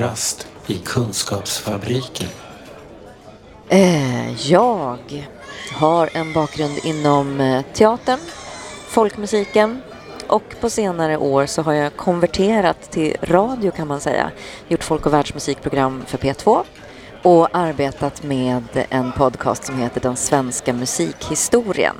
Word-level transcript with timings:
kafferast 0.00 0.48
i 0.66 0.78
Kunskapsfabriken? 0.78 2.28
Eh, 3.68 4.50
jag 4.50 5.28
har 5.72 6.10
en 6.12 6.32
bakgrund 6.32 6.78
inom 6.84 7.40
eh, 7.40 7.64
teatern, 7.72 8.18
folkmusiken 8.88 9.82
och 10.26 10.42
på 10.60 10.70
senare 10.70 11.16
år 11.16 11.46
så 11.46 11.62
har 11.62 11.72
jag 11.72 11.96
konverterat 11.96 12.90
till 12.90 13.16
radio 13.22 13.70
kan 13.70 13.88
man 13.88 14.00
säga. 14.00 14.30
Gjort 14.68 14.84
folk 14.84 15.06
och 15.06 15.12
världsmusikprogram 15.12 16.02
för 16.06 16.18
P2 16.18 16.64
och 17.22 17.48
arbetat 17.52 18.22
med 18.22 18.64
en 18.90 19.12
podcast 19.12 19.64
som 19.64 19.78
heter 19.78 20.00
Den 20.00 20.16
svenska 20.16 20.72
musikhistorien. 20.72 21.96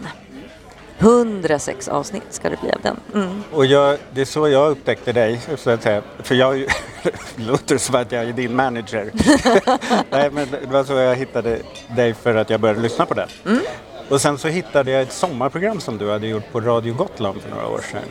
106 0.98 1.88
avsnitt 1.88 2.22
ska 2.30 2.50
det 2.50 2.60
bli 2.60 2.70
av 2.70 2.80
den. 2.82 2.96
Mm. 3.14 3.42
Och 3.52 3.66
jag, 3.66 3.98
det 4.10 4.20
är 4.20 4.24
så 4.24 4.48
jag 4.48 4.70
upptäckte 4.70 5.12
dig, 5.12 5.40
så 5.56 5.70
att 5.70 5.82
säga. 5.82 6.02
För 6.22 6.34
jag 6.34 6.66
låter 7.36 7.78
som 7.78 7.94
att 7.94 8.12
jag 8.12 8.24
är 8.24 8.32
din 8.32 8.56
manager. 8.56 9.10
Nej, 10.10 10.30
men 10.30 10.48
det 10.50 10.66
var 10.66 10.84
så 10.84 10.92
jag 10.92 11.16
hittade 11.16 11.58
dig 11.96 12.14
för 12.14 12.34
att 12.34 12.50
jag 12.50 12.60
började 12.60 12.80
lyssna 12.80 13.06
på 13.06 13.14
den. 13.14 13.28
Mm. 13.46 13.60
Och 14.08 14.20
sen 14.20 14.38
så 14.38 14.48
hittade 14.48 14.90
jag 14.90 15.02
ett 15.02 15.12
sommarprogram 15.12 15.80
som 15.80 15.98
du 15.98 16.10
hade 16.10 16.26
gjort 16.26 16.52
på 16.52 16.60
Radio 16.60 16.94
Gotland 16.94 17.42
för 17.42 17.50
några 17.50 17.68
år 17.68 17.80
sedan. 17.90 18.02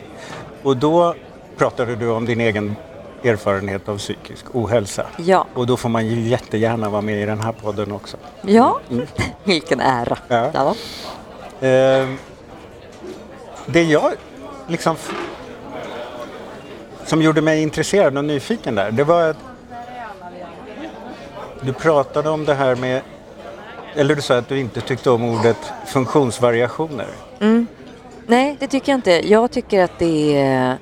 Och 0.62 0.76
då 0.76 1.14
pratade 1.56 1.96
du 1.96 2.08
om 2.10 2.26
din 2.26 2.40
egen 2.40 2.76
erfarenhet 3.24 3.88
av 3.88 3.98
psykisk 3.98 4.44
ohälsa. 4.52 5.06
Ja. 5.16 5.46
Och 5.54 5.66
då 5.66 5.76
får 5.76 5.88
man 5.88 6.06
ju 6.06 6.20
jättegärna 6.20 6.90
vara 6.90 7.02
med 7.02 7.22
i 7.22 7.26
den 7.26 7.40
här 7.40 7.52
podden 7.52 7.92
också. 7.92 8.16
Ja, 8.42 8.80
vilken 9.44 9.80
ära. 9.80 10.18
Ja. 10.28 10.50
Ja. 10.54 10.74
Eh, 11.68 12.08
det 13.66 13.82
jag 13.82 14.12
liksom 14.66 14.96
som 17.10 17.22
gjorde 17.22 17.42
mig 17.42 17.62
intresserad 17.62 18.18
och 18.18 18.24
nyfiken 18.24 18.74
där, 18.74 18.90
det 18.90 19.04
var 19.04 19.22
att 19.22 19.36
du 21.60 21.72
pratade 21.72 22.30
om 22.30 22.44
det 22.44 22.54
här 22.54 22.76
med, 22.76 23.02
eller 23.94 24.14
du 24.14 24.22
sa 24.22 24.36
att 24.36 24.48
du 24.48 24.58
inte 24.58 24.80
tyckte 24.80 25.10
om 25.10 25.24
ordet 25.24 25.56
funktionsvariationer. 25.86 27.06
Mm. 27.40 27.66
Nej, 28.26 28.56
det 28.60 28.66
tycker 28.66 28.92
jag 28.92 28.98
inte. 28.98 29.28
Jag 29.28 29.50
tycker 29.50 29.84
att 29.84 29.98
det 29.98 30.36
är... 30.36 30.78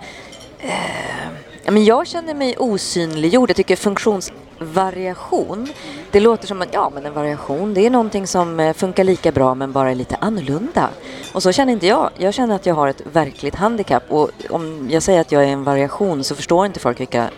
Eh, 0.59 1.73
men 1.73 1.85
jag 1.85 2.07
känner 2.07 2.35
mig 2.35 2.57
osynliggjord. 2.59 3.51
Jag 3.51 3.57
tycker 3.57 3.77
funktions... 3.77 4.33
Variation, 4.61 5.69
det 6.11 6.21
låter 6.21 6.47
som 6.47 6.63
att 6.63 6.75
ja, 6.75 6.91
men 6.95 7.07
en 7.07 7.15
variation, 7.15 7.75
det 7.75 7.87
är 7.87 7.91
någonting 7.91 8.27
som 8.27 8.61
eh, 8.61 8.73
funkar 8.73 9.05
lika 9.05 9.33
bra 9.33 9.55
men 9.55 9.73
bara 9.73 9.91
är 9.91 9.95
lite 9.95 10.17
annorlunda. 10.17 10.91
Och 11.33 11.43
så 11.43 11.53
känner 11.53 11.73
inte 11.73 11.87
jag. 11.87 12.11
Jag 12.17 12.35
känner 12.35 12.55
att 12.55 12.67
jag 12.67 12.75
har 12.75 12.89
ett 12.89 13.03
verkligt 13.13 13.55
handikapp 13.55 14.03
och 14.09 14.31
om 14.51 14.89
jag 14.91 15.03
säger 15.03 15.21
att 15.21 15.33
jag 15.33 15.45
är 15.45 15.49
en 15.49 15.65
variation 15.65 16.25
så 16.25 16.35
förstår 16.35 16.67
inte 16.67 16.81
folk 16.81 17.01
vilka 17.01 17.31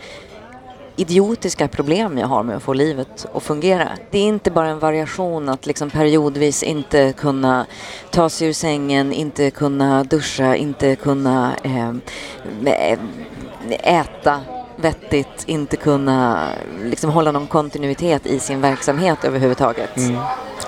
idiotiska 0.96 1.68
problem 1.68 2.18
jag 2.18 2.26
har 2.26 2.42
med 2.42 2.56
att 2.56 2.62
få 2.62 2.72
livet 2.72 3.26
att 3.34 3.42
fungera. 3.42 3.88
Det 4.10 4.18
är 4.18 4.22
inte 4.22 4.50
bara 4.50 4.68
en 4.68 4.78
variation 4.78 5.48
att 5.48 5.66
liksom 5.66 5.90
periodvis 5.90 6.62
inte 6.62 7.12
kunna 7.12 7.66
ta 8.10 8.28
sig 8.28 8.48
ur 8.48 8.52
sängen, 8.52 9.12
inte 9.12 9.50
kunna 9.50 10.04
duscha, 10.04 10.56
inte 10.56 10.96
kunna 10.96 11.52
eh, 11.62 11.88
eh 12.64 12.98
äta 13.82 14.40
vettigt, 14.82 15.44
inte 15.46 15.76
kunna 15.76 16.48
liksom 16.84 17.10
hålla 17.10 17.32
någon 17.32 17.46
kontinuitet 17.46 18.26
i 18.26 18.38
sin 18.38 18.60
verksamhet 18.60 19.24
överhuvudtaget. 19.24 19.90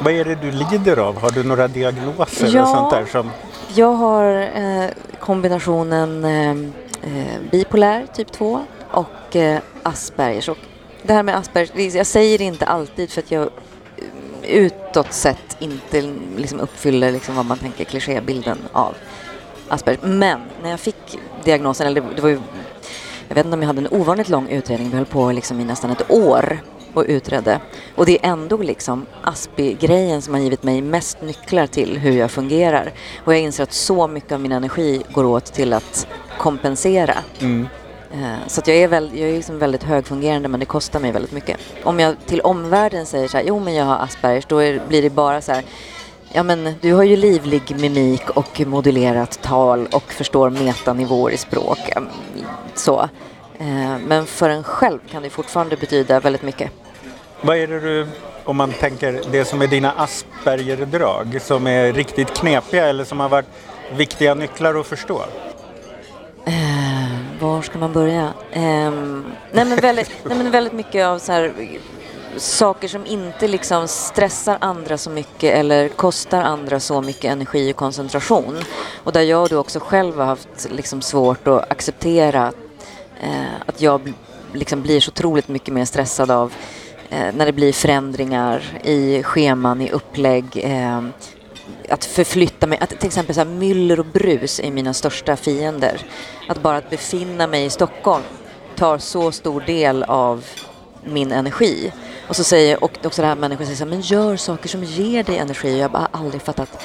Vad 0.00 0.12
är 0.12 0.24
det 0.24 0.34
du 0.34 0.50
lider 0.50 0.96
av? 0.96 1.20
Har 1.20 1.30
du 1.30 1.42
några 1.42 1.68
diagnoser 1.68 2.50
Ja. 2.54 2.62
och 2.62 2.68
sånt 2.68 2.90
där 2.90 3.04
som... 3.04 3.30
Jag 3.74 3.92
har 3.92 4.40
eh, 4.54 4.84
kombinationen 5.20 6.24
eh, 6.24 6.50
eh, 6.50 7.40
bipolär 7.50 8.06
typ 8.14 8.32
2 8.32 8.60
och 8.90 9.36
eh, 9.36 9.58
Aspergers. 9.82 10.48
Och 10.48 10.58
det 11.02 11.12
här 11.12 11.22
med 11.22 11.36
Aspergers, 11.36 11.94
jag 11.94 12.06
säger 12.06 12.38
det 12.38 12.44
inte 12.44 12.66
alltid 12.66 13.10
för 13.10 13.20
att 13.20 13.30
jag 13.30 13.42
eh, 13.42 14.50
utåt 14.50 15.12
sett 15.12 15.56
inte 15.58 16.02
liksom 16.36 16.60
uppfyller 16.60 17.12
liksom 17.12 17.36
vad 17.36 17.46
man 17.46 17.58
tänker 17.58 17.84
klichébilden 17.84 18.58
av 18.72 18.94
Aspergers. 19.68 20.00
Men 20.02 20.40
när 20.62 20.70
jag 20.70 20.80
fick 20.80 21.18
diagnosen, 21.44 21.86
eller 21.86 22.00
det, 22.00 22.06
det 22.16 22.22
var 22.22 22.28
ju, 22.28 22.40
jag 23.32 23.34
vet 23.34 23.44
inte 23.44 23.54
om 23.54 23.62
jag 23.62 23.66
hade 23.66 23.80
en 23.80 24.00
ovanligt 24.00 24.28
lång 24.28 24.48
utredning, 24.48 24.90
vi 24.90 24.96
höll 24.96 25.06
på 25.06 25.32
liksom 25.32 25.60
i 25.60 25.64
nästan 25.64 25.90
ett 25.90 26.10
år 26.10 26.58
och 26.94 27.04
utredde. 27.08 27.60
Och 27.96 28.06
det 28.06 28.18
är 28.24 28.30
ändå 28.32 28.56
liksom 28.56 29.06
Aspi-grejen 29.22 30.22
som 30.22 30.34
har 30.34 30.40
givit 30.40 30.62
mig 30.62 30.82
mest 30.82 31.22
nycklar 31.22 31.66
till 31.66 31.98
hur 31.98 32.12
jag 32.12 32.30
fungerar. 32.30 32.92
Och 33.24 33.34
jag 33.34 33.40
inser 33.40 33.62
att 33.62 33.72
så 33.72 34.06
mycket 34.08 34.32
av 34.32 34.40
min 34.40 34.52
energi 34.52 35.02
går 35.12 35.24
åt 35.24 35.44
till 35.44 35.72
att 35.72 36.06
kompensera. 36.38 37.14
Eh, 38.12 38.34
Så 38.46 38.60
att 38.60 38.68
jag 38.68 38.76
är, 38.76 38.88
väl, 38.88 39.10
jag 39.14 39.28
är 39.30 39.32
liksom 39.36 39.58
väldigt 39.58 39.82
högfungerande 39.82 40.48
men 40.48 40.60
det 40.60 40.66
kostar 40.66 41.00
mig 41.00 41.12
väldigt 41.12 41.32
mycket. 41.32 41.56
Om 41.84 42.00
jag 42.00 42.14
till 42.26 42.40
omvärlden 42.40 43.06
säger 43.06 43.28
så 43.28 43.36
här, 43.36 43.44
jo 43.44 43.58
men 43.60 43.74
jag 43.74 43.84
har 43.84 43.96
Aspergers, 43.98 44.46
då 44.46 44.58
är, 44.58 44.80
blir 44.88 45.02
det 45.02 45.10
bara 45.10 45.40
så 45.40 45.52
här, 45.52 45.62
ja 46.32 46.42
men 46.42 46.74
du 46.80 46.92
har 46.92 47.02
ju 47.02 47.16
livlig 47.16 47.62
mimik 47.80 48.30
och 48.30 48.60
modulerat 48.66 49.42
tal 49.42 49.86
och 49.92 50.12
förstår 50.12 50.50
metanivåer 50.50 51.32
i 51.32 51.36
språk. 51.36 51.78
Mm, 51.96 52.08
Så. 52.74 53.00
Eh, 53.58 53.98
Men 54.06 54.26
för 54.26 54.48
en 54.50 54.62
själv 54.64 54.98
kan 55.10 55.22
det 55.22 55.30
fortfarande 55.30 55.76
betyda 55.76 56.20
väldigt 56.20 56.42
mycket. 56.42 56.70
Vad 57.40 57.56
är 57.56 57.66
det 57.66 57.80
du, 57.80 58.06
om 58.44 58.56
man 58.56 58.72
tänker 58.72 59.20
det 59.32 59.44
som 59.44 59.62
är 59.62 59.66
dina 59.66 59.92
Asperger-drag, 59.92 61.40
som 61.42 61.66
är 61.66 61.92
riktigt 61.92 62.34
knepiga 62.34 62.86
eller 62.86 63.04
som 63.04 63.20
har 63.20 63.28
varit 63.28 63.46
viktiga 63.96 64.34
nycklar 64.34 64.74
att 64.80 64.86
förstå? 64.86 65.22
Eh, 66.46 67.40
var 67.40 67.62
ska 67.62 67.78
man 67.78 67.92
börja? 67.92 68.32
Ehm, 68.52 69.24
nej, 69.52 69.64
men 69.64 69.76
väldigt, 69.78 70.10
nej 70.24 70.38
men 70.38 70.50
väldigt 70.50 70.72
mycket 70.72 71.06
av 71.06 71.18
så 71.18 71.32
här, 71.32 71.52
saker 72.36 72.88
som 72.88 73.06
inte 73.06 73.48
liksom 73.48 73.88
stressar 73.88 74.58
andra 74.60 74.98
så 74.98 75.10
mycket 75.10 75.54
eller 75.54 75.88
kostar 75.88 76.42
andra 76.42 76.80
så 76.80 77.00
mycket 77.00 77.24
energi 77.24 77.72
och 77.72 77.76
koncentration. 77.76 78.58
Och 79.04 79.12
där 79.12 79.22
jag 79.22 79.48
då 79.48 79.58
också 79.58 79.80
själv 79.80 80.18
har 80.18 80.26
haft 80.26 80.68
liksom 80.70 81.02
svårt 81.02 81.48
att 81.48 81.70
acceptera 81.70 82.52
eh, 83.20 83.60
att 83.66 83.80
jag 83.80 84.12
liksom 84.52 84.82
blir 84.82 85.00
så 85.00 85.10
otroligt 85.10 85.48
mycket 85.48 85.74
mer 85.74 85.84
stressad 85.84 86.30
av 86.30 86.52
eh, 87.10 87.34
när 87.34 87.46
det 87.46 87.52
blir 87.52 87.72
förändringar 87.72 88.80
i 88.84 89.22
scheman, 89.22 89.80
i 89.80 89.90
upplägg. 89.90 90.44
Eh, 90.54 91.02
att 91.88 92.04
förflytta 92.04 92.66
mig, 92.66 92.78
att 92.78 92.90
till 92.90 93.06
exempel 93.06 93.34
så 93.34 93.40
här, 93.40 93.48
myller 93.48 94.00
och 94.00 94.06
brus 94.06 94.60
är 94.60 94.70
mina 94.70 94.94
största 94.94 95.36
fiender. 95.36 96.06
Att 96.48 96.62
bara 96.62 96.76
att 96.76 96.90
befinna 96.90 97.46
mig 97.46 97.64
i 97.64 97.70
Stockholm 97.70 98.24
tar 98.76 98.98
så 98.98 99.32
stor 99.32 99.60
del 99.60 100.02
av 100.02 100.44
min 101.04 101.32
energi. 101.32 101.92
Och 102.28 102.36
så 102.36 102.44
säger, 102.44 102.84
och 102.84 102.98
också 103.04 103.22
det 103.22 103.28
här 103.28 103.36
människor 103.36 103.64
säger 103.64 103.76
så 103.76 103.84
här, 103.84 103.90
men 103.90 104.00
gör 104.00 104.36
saker 104.36 104.68
som 104.68 104.84
ger 104.84 105.22
dig 105.22 105.38
energi. 105.38 105.74
Och 105.74 105.78
jag 105.78 105.88
har 105.88 106.08
aldrig 106.10 106.42
fattat, 106.42 106.84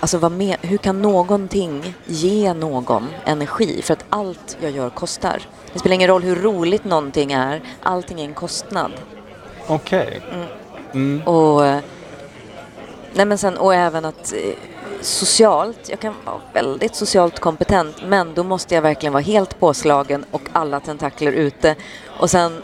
alltså 0.00 0.18
vad 0.18 0.32
med, 0.32 0.56
hur 0.62 0.78
kan 0.78 1.02
någonting 1.02 1.94
ge 2.06 2.54
någon 2.54 3.06
energi? 3.24 3.82
För 3.82 3.92
att 3.92 4.04
allt 4.08 4.56
jag 4.60 4.70
gör 4.70 4.90
kostar. 4.90 5.42
Det 5.72 5.78
spelar 5.78 5.94
ingen 5.94 6.08
roll 6.08 6.22
hur 6.22 6.36
roligt 6.36 6.84
någonting 6.84 7.32
är, 7.32 7.62
allting 7.82 8.20
är 8.20 8.24
en 8.24 8.34
kostnad. 8.34 8.92
Okej. 9.66 10.20
Och, 11.24 11.66
eh, 11.66 11.80
nej 13.12 13.26
men 13.26 13.38
sen, 13.38 13.56
och 13.56 13.74
även 13.74 14.04
att 14.04 14.32
eh, 14.32 14.38
socialt, 15.00 15.88
jag 15.88 16.00
kan 16.00 16.14
vara 16.24 16.40
väldigt 16.52 16.94
socialt 16.94 17.40
kompetent 17.40 17.96
men 18.06 18.34
då 18.34 18.42
måste 18.42 18.74
jag 18.74 18.82
verkligen 18.82 19.12
vara 19.12 19.22
helt 19.22 19.60
påslagen 19.60 20.24
och 20.30 20.42
alla 20.52 20.80
tentakler 20.80 21.32
ute. 21.32 21.74
Och 22.18 22.30
sen 22.30 22.62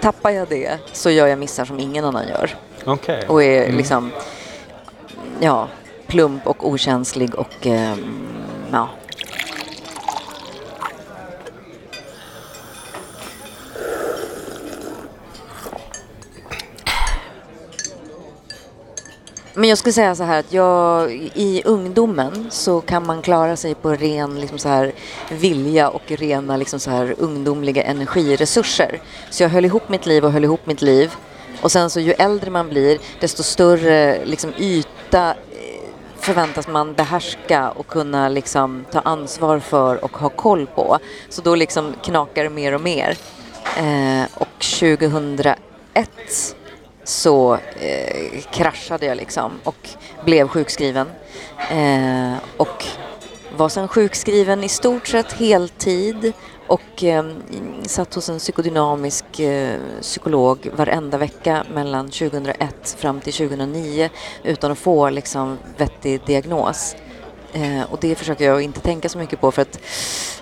tappar 0.00 0.30
jag 0.30 0.48
det 0.48 0.78
så 0.92 1.10
gör 1.10 1.26
jag 1.26 1.38
missar 1.38 1.64
som 1.64 1.80
ingen 1.80 2.04
annan 2.04 2.28
gör. 2.28 2.50
Okej. 2.84 3.24
Och 3.28 3.42
är 3.42 3.72
liksom, 3.72 4.10
ja, 5.40 5.68
plump 6.06 6.46
och 6.46 6.68
okänslig 6.68 7.34
och 7.34 7.66
eh, 7.66 7.96
ja. 8.72 8.88
Men 19.60 19.68
jag 19.68 19.78
skulle 19.78 19.92
säga 19.92 20.14
så 20.14 20.24
här 20.24 20.38
att 20.40 20.52
jag, 20.52 21.12
i 21.34 21.62
ungdomen 21.64 22.46
så 22.50 22.80
kan 22.80 23.06
man 23.06 23.22
klara 23.22 23.56
sig 23.56 23.74
på 23.74 23.94
ren 23.94 24.40
liksom 24.40 24.58
så 24.58 24.68
här, 24.68 24.92
vilja 25.30 25.88
och 25.88 26.02
rena 26.06 26.56
liksom 26.56 26.80
så 26.80 26.90
här, 26.90 27.14
ungdomliga 27.18 27.82
energiresurser. 27.82 29.00
Så 29.30 29.42
jag 29.42 29.50
höll 29.50 29.64
ihop 29.64 29.88
mitt 29.88 30.06
liv 30.06 30.24
och 30.24 30.32
höll 30.32 30.44
ihop 30.44 30.66
mitt 30.66 30.82
liv. 30.82 31.14
Och 31.62 31.72
sen 31.72 31.90
så 31.90 32.00
ju 32.00 32.12
äldre 32.12 32.50
man 32.50 32.68
blir 32.68 32.98
desto 33.20 33.42
större 33.42 34.24
liksom, 34.24 34.52
yta 34.58 35.28
eh, 35.30 35.34
förväntas 36.18 36.68
man 36.68 36.94
behärska 36.94 37.70
och 37.70 37.86
kunna 37.86 38.28
liksom, 38.28 38.84
ta 38.92 39.00
ansvar 39.00 39.58
för 39.58 40.04
och 40.04 40.16
ha 40.16 40.28
koll 40.28 40.66
på. 40.66 40.98
Så 41.28 41.42
då 41.42 41.54
liksom 41.54 41.94
knakar 42.04 42.44
det 42.44 42.50
mer 42.50 42.74
och 42.74 42.80
mer. 42.80 43.16
Eh, 43.78 44.24
och 44.34 44.64
2001 44.80 46.56
så 47.04 47.54
eh, 47.54 48.40
kraschade 48.52 49.06
jag 49.06 49.16
liksom 49.16 49.52
och 49.64 49.88
blev 50.24 50.48
sjukskriven. 50.48 51.06
Eh, 51.70 52.34
och 52.56 52.84
var 53.56 53.68
sen 53.68 53.88
sjukskriven 53.88 54.64
i 54.64 54.68
stort 54.68 55.06
sett 55.06 55.32
heltid 55.32 56.32
och 56.66 57.04
eh, 57.04 57.24
satt 57.82 58.14
hos 58.14 58.28
en 58.28 58.38
psykodynamisk 58.38 59.40
eh, 59.40 59.80
psykolog 60.00 60.70
varenda 60.76 61.18
vecka 61.18 61.64
mellan 61.74 62.06
2001 62.06 62.96
fram 62.98 63.20
till 63.20 63.32
2009 63.32 64.10
utan 64.42 64.72
att 64.72 64.78
få 64.78 65.10
liksom 65.10 65.58
vettig 65.76 66.20
diagnos. 66.26 66.96
Eh, 67.52 67.82
och 67.92 67.98
det 68.00 68.14
försöker 68.14 68.44
jag 68.44 68.62
inte 68.62 68.80
tänka 68.80 69.08
så 69.08 69.18
mycket 69.18 69.40
på 69.40 69.50
för 69.50 69.62
att 69.62 69.80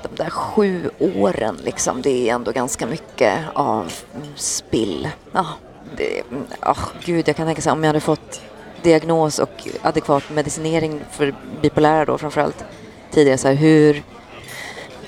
de 0.03 0.09
där 0.23 0.31
sju 0.31 0.91
åren 0.99 1.59
liksom, 1.65 2.03
det 2.03 2.29
är 2.29 2.35
ändå 2.35 2.53
ganska 2.53 2.87
mycket 2.87 3.39
av 3.55 3.93
spill. 4.37 5.09
Ja, 5.33 5.47
det, 5.97 6.23
oh, 6.63 6.89
gud, 7.05 7.29
jag 7.29 7.37
kan 7.37 7.47
tänka 7.47 7.63
sig 7.63 7.73
om 7.73 7.85
jag 7.85 7.89
hade 7.89 8.01
fått 8.01 8.41
diagnos 8.83 9.39
och 9.39 9.69
adekvat 9.83 10.31
medicinering 10.31 11.01
för 11.11 11.35
bipolära 11.63 12.05
då 12.05 12.19
framförallt 12.19 12.65
tidigare, 13.11 13.39
så 13.39 13.49
här, 13.49 13.55
hur 13.55 14.03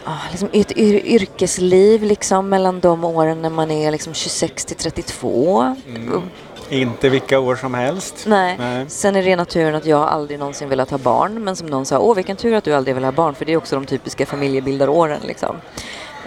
ah, 0.04 0.18
liksom 0.30 0.48
ett 0.52 0.78
yr 0.78 1.04
yrkesliv 1.04 2.02
liksom 2.02 2.48
mellan 2.48 2.80
de 2.80 3.04
åren 3.04 3.42
när 3.42 3.50
man 3.50 3.70
är 3.70 3.90
liksom 3.90 4.14
26 4.14 4.64
till 4.64 4.76
32. 4.76 5.76
Mm. 5.86 6.22
Inte 6.70 7.08
vilka 7.08 7.38
år 7.38 7.56
som 7.56 7.74
helst. 7.74 8.24
Nej. 8.26 8.56
Nej. 8.58 8.84
Sen 8.88 9.16
är 9.16 9.22
det 9.22 9.36
naturen 9.36 9.74
att 9.74 9.86
jag 9.86 10.08
aldrig 10.08 10.38
någonsin 10.38 10.68
velat 10.68 10.90
ha 10.90 10.98
barn. 10.98 11.44
Men 11.44 11.56
som 11.56 11.66
någon 11.66 11.86
sa, 11.86 11.98
åh 11.98 12.16
vilken 12.16 12.36
tur 12.36 12.54
att 12.54 12.64
du 12.64 12.74
aldrig 12.74 12.94
vill 12.94 13.04
ha 13.04 13.12
barn. 13.12 13.34
För 13.34 13.44
det 13.44 13.52
är 13.52 13.56
också 13.56 13.74
de 13.74 13.86
typiska 13.86 14.26
familjebildaråren 14.26 15.20
liksom. 15.26 15.56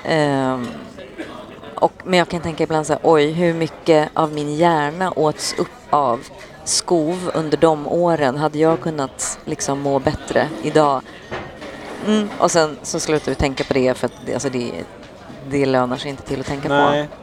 Um, 0.10 0.68
och, 1.84 1.94
men 2.04 2.20
jag 2.20 2.30
kan 2.30 2.42
tänka 2.42 2.64
ibland 2.64 2.88
så 2.88 2.94
här, 2.94 3.00
oj 3.04 3.32
hur 3.32 3.54
mycket 3.54 4.10
av 4.14 4.34
min 4.34 4.56
hjärna 4.56 5.12
åts 5.12 5.56
upp 5.58 5.68
av 5.90 6.20
skov 6.64 7.32
under 7.34 7.58
de 7.58 7.88
åren. 7.88 8.38
Hade 8.38 8.60
jag 8.60 8.82
kunnat 8.82 9.40
liksom 9.46 9.80
må 9.80 10.00
bättre 10.00 10.50
idag? 10.62 11.02
Mm. 12.08 12.30
Och 12.40 12.52
sen 12.52 12.78
så 12.84 13.00
slutar 13.00 13.32
vi 13.32 13.36
tänka 13.36 13.64
på 13.64 13.74
det 13.74 13.98
för 13.98 14.06
att 14.06 14.14
det, 14.26 14.34
alltså 14.34 14.50
det, 14.50 14.72
det 15.50 15.66
lönar 15.66 15.98
sig 15.98 16.10
inte 16.10 16.24
till 16.24 16.40
att 16.40 16.46
tänka 16.46 16.70
Nej. 16.70 17.08
på. 17.08 17.16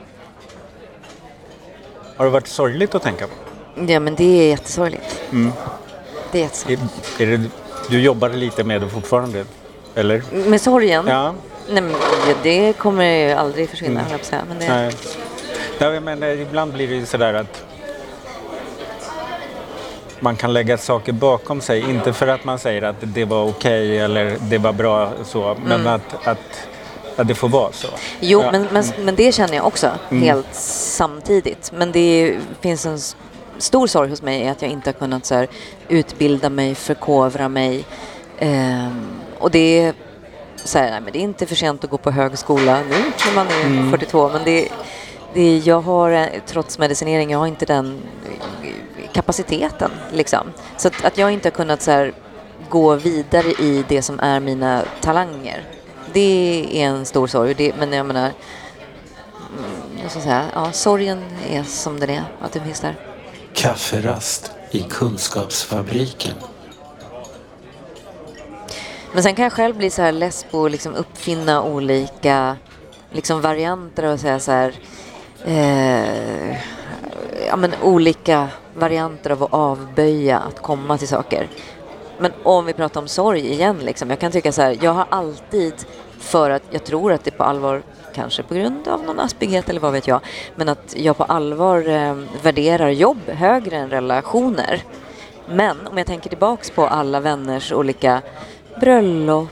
Har 2.17 2.25
det 2.25 2.31
varit 2.31 2.49
sorgligt 2.49 2.95
att 2.95 3.03
tänka 3.03 3.27
på? 3.27 3.35
Ja, 3.87 4.01
men 4.01 4.15
det 4.15 4.25
är 4.25 4.49
jättesorgligt. 4.49 5.21
Mm. 5.33 5.53
Det 6.33 6.39
är 6.39 6.43
jättesorgligt. 6.43 6.83
Är, 7.19 7.27
är 7.27 7.39
det, 7.39 7.51
du 7.89 8.01
jobbar 8.01 8.29
lite 8.29 8.65
med 8.65 8.81
det 8.81 8.89
fortfarande? 8.89 9.45
Eller? 9.95 10.23
Med 10.49 10.61
sorgen? 10.61 11.07
Ja. 11.07 11.35
Nej, 11.71 11.83
men 11.83 11.95
det 12.43 12.73
kommer 12.73 13.05
ju 13.05 13.33
aldrig 13.33 13.71
försvinna, 13.71 14.01
mm. 14.01 14.13
jag. 14.31 14.41
Men 14.49 14.59
det... 14.59 14.69
Nej. 14.69 14.95
Ja, 15.79 16.01
men 16.01 16.23
ibland 16.23 16.73
blir 16.73 16.89
det 16.89 16.95
ju 16.95 17.07
sådär 17.07 17.35
att 17.35 17.65
man 20.21 20.37
kan 20.37 20.53
lägga 20.53 20.79
saker 20.79 21.13
bakom 21.13 21.61
sig. 21.61 21.91
Inte 21.91 22.13
för 22.13 22.27
att 22.27 22.45
man 22.45 22.59
säger 22.59 22.83
att 22.83 22.97
det 23.01 23.25
var 23.25 23.45
okej 23.45 23.87
okay 23.87 23.99
eller 23.99 24.37
det 24.41 24.59
var 24.59 24.73
bra 24.73 25.13
så, 25.25 25.57
men 25.65 25.81
mm. 25.81 25.95
att, 25.95 26.27
att 26.27 26.69
att 27.17 27.29
det 27.29 27.35
får 27.35 27.49
vara 27.49 27.73
så. 27.73 27.89
Jo, 28.21 28.43
ja. 28.43 28.53
men, 28.53 28.67
men, 28.73 28.85
men 29.05 29.17
det 29.17 29.33
känner 29.33 29.55
jag 29.55 29.67
också 29.67 29.91
mm. 30.11 30.23
helt 30.23 30.55
samtidigt. 30.55 31.73
Men 31.75 31.93
det 31.93 32.39
finns 32.61 32.87
en 32.87 32.99
stor 33.59 33.87
sorg 33.87 34.11
hos 34.11 34.23
mig 34.23 34.43
är 34.43 34.51
att 34.51 34.63
jag 34.63 34.71
inte 34.71 34.89
har 34.89 34.93
kunnat 34.95 35.27
så 35.27 35.35
här, 35.35 35.49
utbilda 35.89 36.51
mig, 36.51 36.75
förkovra 36.75 37.49
mig. 37.49 37.85
Um, 38.41 39.21
och 39.39 39.51
det 39.51 39.93
så 40.65 40.79
här, 40.79 40.91
nej, 40.91 41.01
men 41.01 41.13
det 41.13 41.19
är 41.19 41.23
inte 41.23 41.47
för 41.47 41.55
sent 41.55 41.85
att 41.85 41.91
gå 41.91 41.99
på 41.99 42.11
högskola 42.11 42.81
nu 42.91 42.97
när 43.27 43.35
man 43.35 43.47
är 43.47 43.67
mm. 43.67 43.91
42, 43.91 44.29
men 44.29 44.45
det, 44.45 44.69
det, 45.35 45.59
jag 45.59 45.81
har 45.81 46.29
trots 46.47 46.79
medicinering, 46.79 47.31
jag 47.31 47.39
har 47.39 47.47
inte 47.47 47.67
den 47.67 48.01
kapaciteten 49.13 49.91
liksom. 50.13 50.47
Så 50.77 50.89
att, 50.89 51.05
att 51.05 51.19
jag 51.19 51.33
inte 51.33 51.49
har 51.49 51.53
kunnat 51.53 51.83
så 51.83 51.91
här, 51.91 52.13
gå 52.69 52.95
vidare 52.95 53.51
i 53.51 53.85
det 53.89 54.03
som 54.03 54.21
är 54.21 54.41
mina 54.41 54.83
talanger 55.01 55.67
det 56.13 56.67
är 56.73 56.87
en 56.87 57.07
stor 57.07 57.27
sorg. 57.27 57.55
Det, 57.55 57.77
men 57.79 57.93
jag 57.93 58.07
menar, 58.07 58.33
mm, 59.59 59.99
jag 60.03 60.11
ska 60.11 60.21
säga, 60.21 60.45
ja, 60.55 60.73
sorgen 60.73 61.25
är 61.51 61.63
som 61.63 62.01
den 62.01 62.11
är, 62.11 62.25
att 62.41 62.53
den 62.53 62.65
finns 62.65 62.81
där. 62.81 62.97
Kafferast 63.55 64.53
i 64.71 64.81
Kunskapsfabriken. 64.81 66.35
Men 69.13 69.23
sen 69.23 69.35
kan 69.35 69.43
jag 69.43 69.53
själv 69.53 69.77
bli 69.77 69.91
så 69.91 70.03
här 70.03 70.13
less 70.13 70.47
på 70.51 70.65
att 70.65 70.73
liksom 70.73 70.95
uppfinna 70.95 71.63
olika 71.63 72.57
liksom 73.11 73.41
varianter 73.41 74.13
och 74.13 74.21
säga 74.21 74.39
så 74.39 74.53
här, 74.53 74.75
eh, 75.45 76.57
ja, 77.47 77.57
men 77.57 77.73
olika 77.83 78.49
varianter 78.75 79.31
av 79.31 79.43
att 79.43 79.53
avböja 79.53 80.39
att 80.39 80.63
komma 80.63 80.99
till 80.99 81.09
saker. 81.09 81.49
Men 82.19 82.33
om 82.43 82.67
vi 82.67 82.73
pratar 82.73 83.01
om 83.01 83.09
sorg 83.09 83.53
igen, 83.53 83.79
liksom, 83.79 84.11
jag 84.11 84.19
kan 84.19 84.33
tycka 84.33 84.53
så 84.53 84.63
här, 84.63 84.79
jag 84.81 84.93
har 84.93 85.07
alltid 85.09 85.75
för 86.19 86.51
att 86.51 86.63
jag 86.71 86.85
tror 86.85 87.13
att 87.13 87.25
det 87.25 87.31
på 87.31 87.45
allvar, 87.45 87.83
kanske 88.15 88.43
på 88.43 88.55
grund 88.55 88.89
av 88.89 89.05
någon 89.05 89.21
aspighet 89.21 89.69
eller 89.69 89.81
vad 89.81 89.93
vet 89.93 90.07
jag, 90.07 90.21
men 90.57 90.69
att 90.69 90.95
jag 90.97 91.17
på 91.17 91.25
allvar 91.25 91.89
eh, 91.89 92.17
värderar 92.43 92.89
jobb 92.89 93.29
högre 93.29 93.77
än 93.77 93.91
relationer. 93.91 94.83
Men 95.49 95.87
om 95.87 95.99
jag 95.99 96.07
tänker 96.07 96.29
tillbaks 96.29 96.71
på 96.71 96.87
alla 96.87 97.21
vänners 97.21 97.73
olika 97.73 98.23
bröllop, 98.81 99.49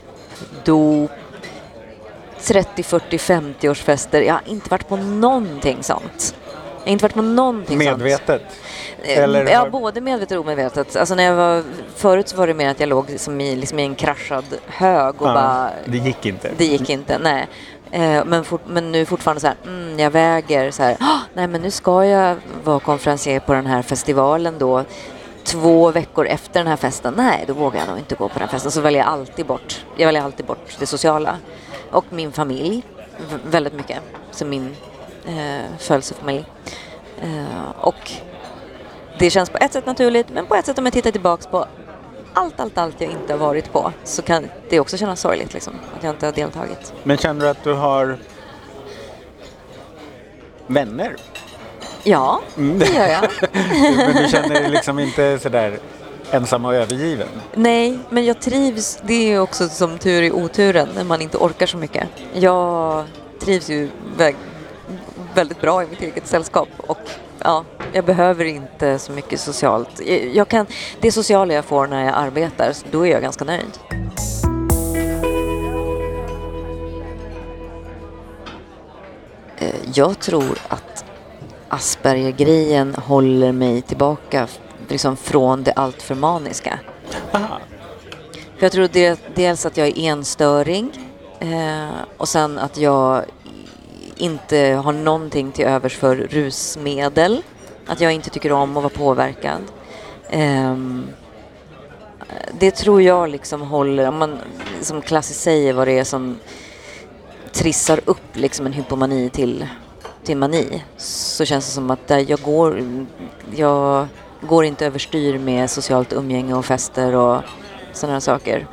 dop, 0.63 1.11
30, 2.41 2.83
40, 2.83 3.17
50-årsfester. 3.17 4.21
Jag 4.21 4.33
har 4.33 4.41
inte 4.45 4.69
varit 4.69 4.87
på 4.87 4.97
någonting 4.97 5.83
sånt. 5.83 6.35
Jag 6.79 6.85
har 6.85 6.91
inte 6.91 7.05
varit 7.05 7.13
på 7.13 7.21
någonting 7.21 7.77
Medvetet? 7.77 8.41
Sånt. 8.41 8.41
Eh, 9.03 9.23
Eller 9.23 9.45
ja, 9.45 9.69
både 9.69 10.01
medvetet 10.01 10.37
och 10.37 10.43
omedvetet. 10.43 10.95
Alltså 10.95 11.15
när 11.15 11.23
jag 11.23 11.35
var, 11.35 11.63
förut 11.95 12.29
så 12.29 12.37
var 12.37 12.47
det 12.47 12.53
mer 12.53 12.69
att 12.69 12.79
jag 12.79 12.89
låg 12.89 13.09
liksom 13.09 13.41
i, 13.41 13.55
liksom 13.55 13.79
i 13.79 13.83
en 13.83 13.95
kraschad 13.95 14.45
hög 14.67 15.21
och 15.21 15.27
ja, 15.27 15.33
bara... 15.33 15.69
Det 15.85 15.97
gick 15.97 16.25
inte? 16.25 16.51
Det 16.57 16.65
gick 16.65 16.89
inte, 16.89 17.17
nej. 17.17 17.47
Eh, 17.91 18.25
men, 18.25 18.43
fort, 18.43 18.61
men 18.67 18.91
nu 18.91 19.05
fortfarande 19.05 19.41
så 19.41 19.47
här, 19.47 19.55
mm, 19.65 19.99
jag 19.99 20.11
väger 20.11 20.71
så 20.71 20.83
här, 20.83 20.93
oh, 20.93 21.19
nej 21.33 21.47
men 21.47 21.61
nu 21.61 21.71
ska 21.71 22.05
jag 22.05 22.35
vara 22.63 22.79
konferencier 22.79 23.39
på 23.39 23.53
den 23.53 23.65
här 23.65 23.81
festivalen 23.81 24.55
då 24.57 24.85
två 25.43 25.91
veckor 25.91 26.27
efter 26.27 26.59
den 26.59 26.67
här 26.67 26.75
festen, 26.75 27.13
nej 27.17 27.43
då 27.47 27.53
vågar 27.53 27.79
jag 27.79 27.89
nog 27.89 27.97
inte 27.97 28.15
gå 28.15 28.29
på 28.29 28.39
den 28.39 28.47
festen. 28.47 28.71
Så 28.71 28.81
väljer 28.81 29.01
jag 29.01 29.09
alltid 29.09 29.45
bort, 29.45 29.85
jag 29.97 30.05
väljer 30.05 30.21
alltid 30.21 30.45
bort 30.45 30.77
det 30.79 30.85
sociala. 30.85 31.37
Och 31.91 32.05
min 32.09 32.31
familj, 32.31 32.83
väldigt 33.45 33.73
mycket, 33.73 33.97
Så 34.31 34.45
min 34.45 34.75
eh, 35.25 35.77
födelsefamilj. 35.77 36.45
Eh, 37.21 37.71
och 37.81 38.11
det 39.19 39.29
känns 39.29 39.49
på 39.49 39.57
ett 39.57 39.73
sätt 39.73 39.85
naturligt, 39.85 40.29
men 40.29 40.45
på 40.45 40.55
ett 40.55 40.65
sätt 40.65 40.77
om 40.77 40.85
jag 40.85 40.93
tittar 40.93 41.11
tillbaks 41.11 41.47
på 41.47 41.65
allt, 42.33 42.59
allt, 42.59 42.77
allt 42.77 43.01
jag 43.01 43.11
inte 43.11 43.33
har 43.33 43.39
varit 43.39 43.73
på 43.73 43.91
så 44.03 44.21
kan 44.21 44.47
det 44.69 44.79
också 44.79 44.97
kännas 44.97 45.19
sorgligt 45.19 45.53
liksom, 45.53 45.73
att 45.97 46.03
jag 46.03 46.13
inte 46.13 46.25
har 46.25 46.33
deltagit. 46.33 46.93
Men 47.03 47.17
känner 47.17 47.45
du 47.45 47.49
att 47.49 47.63
du 47.63 47.73
har 47.73 48.17
vänner? 50.67 51.15
Ja, 52.03 52.41
mm. 52.57 52.79
det 52.79 52.85
gör 52.85 53.07
jag. 53.07 53.29
men 53.95 54.23
du 54.23 54.29
känner 54.29 54.49
dig 54.49 54.69
liksom 54.69 54.99
inte 54.99 55.39
sådär 55.39 55.79
ensam 56.31 56.65
och 56.65 56.75
övergiven? 56.75 57.27
Nej, 57.53 57.99
men 58.09 58.25
jag 58.25 58.41
trivs. 58.41 58.99
Det 59.03 59.33
är 59.33 59.39
också 59.39 59.69
som 59.69 59.97
tur 59.97 60.21
i 60.21 60.31
oturen 60.31 60.89
när 60.95 61.03
man 61.03 61.21
inte 61.21 61.37
orkar 61.37 61.65
så 61.65 61.77
mycket. 61.77 62.07
Jag 62.33 63.05
trivs 63.39 63.69
ju 63.69 63.89
väldigt 65.35 65.61
bra 65.61 65.83
i 65.83 65.87
mitt 65.87 66.01
eget 66.01 66.27
sällskap 66.27 66.69
och 66.77 66.99
ja, 67.43 67.65
jag 67.93 68.05
behöver 68.05 68.45
inte 68.45 68.99
så 68.99 69.11
mycket 69.11 69.39
socialt. 69.39 70.01
Jag 70.33 70.47
kan, 70.47 70.65
det 70.99 71.11
sociala 71.11 71.53
jag 71.53 71.65
får 71.65 71.87
när 71.87 72.05
jag 72.05 72.13
arbetar, 72.15 72.73
då 72.91 73.07
är 73.07 73.11
jag 73.11 73.21
ganska 73.21 73.45
nöjd. 73.45 73.79
Eh, 79.57 79.75
jag 79.93 80.19
tror 80.19 80.57
att 80.67 80.88
Asperger-grejen 81.69 82.95
håller 82.95 83.51
mig 83.51 83.81
tillbaka 83.81 84.47
liksom 84.87 85.17
från 85.17 85.63
det 85.63 85.71
alltför 85.71 86.15
maniska. 86.15 86.79
Aha. 87.31 87.59
För 88.57 88.65
jag 88.65 88.71
tror 88.71 88.89
det, 88.91 89.19
dels 89.35 89.65
att 89.65 89.77
jag 89.77 89.87
är 89.87 89.99
enstöring 89.99 90.91
eh, 91.39 91.89
och 92.17 92.27
sen 92.27 92.59
att 92.59 92.77
jag 92.77 93.23
inte 94.17 94.57
har 94.83 94.93
någonting 94.93 95.51
till 95.51 95.65
övers 95.65 95.97
för 95.97 96.15
rusmedel. 96.15 97.41
Att 97.87 98.01
jag 98.01 98.13
inte 98.13 98.29
tycker 98.29 98.51
om 98.51 98.77
att 98.77 98.83
vara 98.83 98.93
påverkad. 98.93 99.61
Um, 100.33 101.07
det 102.59 102.71
tror 102.71 103.01
jag 103.01 103.29
liksom 103.29 103.61
håller, 103.61 104.07
om 104.07 104.17
man 104.17 104.37
som 104.81 105.01
klassiskt 105.01 105.41
säger 105.41 105.73
vad 105.73 105.87
det 105.87 105.99
är 105.99 106.03
som 106.03 106.39
trissar 107.51 107.99
upp 108.05 108.35
liksom 108.35 108.65
en 108.65 108.73
hypomani 108.73 109.29
till, 109.29 109.67
till 110.23 110.37
mani 110.37 110.83
så 110.97 111.45
känns 111.45 111.65
det 111.65 111.71
som 111.71 111.91
att 111.91 112.09
jag 112.27 112.39
går, 112.41 112.83
jag 113.55 114.07
går 114.41 114.65
inte 114.65 114.85
överstyr 114.85 115.37
med 115.37 115.69
socialt 115.69 116.13
umgänge 116.13 116.53
och 116.53 116.65
fester 116.65 117.15
och 117.15 117.41
sådana 117.93 118.21
saker. 118.21 118.67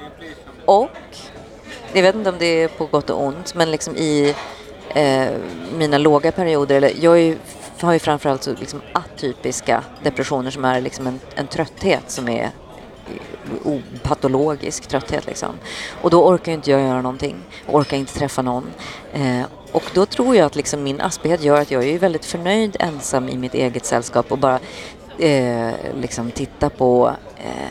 Och, 0.64 0.88
jag 1.92 2.02
vet 2.02 2.14
inte 2.14 2.30
om 2.30 2.36
det 2.38 2.62
är 2.62 2.68
på 2.68 2.86
gott 2.86 3.10
och 3.10 3.24
ont, 3.24 3.54
men 3.54 3.70
liksom 3.70 3.96
i 3.96 4.34
eh, 4.94 5.28
mina 5.78 5.98
låga 5.98 6.32
perioder, 6.32 6.76
eller 6.76 6.92
jag 7.00 7.20
är, 7.20 7.36
har 7.80 7.92
ju 7.92 7.98
framförallt 7.98 8.42
så 8.42 8.54
liksom 8.54 8.80
atypiska 8.92 9.84
depressioner 10.02 10.50
som 10.50 10.64
är 10.64 10.80
liksom 10.80 11.06
en, 11.06 11.20
en 11.34 11.46
trötthet 11.46 12.10
som 12.10 12.28
är 12.28 12.50
patologisk 14.02 14.86
trötthet 14.86 15.26
liksom. 15.26 15.50
Och 16.02 16.10
då 16.10 16.28
orkar 16.28 16.52
inte 16.52 16.70
jag 16.70 16.80
göra 16.80 17.02
någonting, 17.02 17.36
orkar 17.66 17.96
inte 17.96 18.14
träffa 18.14 18.42
någon. 18.42 18.72
Eh, 19.12 19.42
och 19.76 19.90
då 19.94 20.06
tror 20.06 20.36
jag 20.36 20.46
att 20.46 20.56
liksom 20.56 20.82
min 20.82 21.00
aspighet 21.00 21.42
gör 21.42 21.60
att 21.60 21.70
jag 21.70 21.84
är 21.84 21.98
väldigt 21.98 22.24
förnöjd 22.24 22.76
ensam 22.80 23.28
i 23.28 23.36
mitt 23.36 23.54
eget 23.54 23.84
sällskap 23.84 24.32
och 24.32 24.38
bara 24.38 24.58
eh, 25.18 25.72
liksom 26.00 26.30
titta 26.30 26.70
på 26.70 27.12
eh, 27.36 27.68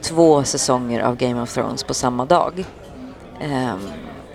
två 0.00 0.44
säsonger 0.44 1.00
av 1.00 1.16
Game 1.16 1.42
of 1.42 1.54
Thrones 1.54 1.84
på 1.84 1.94
samma 1.94 2.24
dag. 2.24 2.64
Eh, 3.40 3.74